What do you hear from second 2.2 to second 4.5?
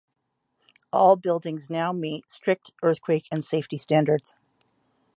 strict earthquake and safety standards.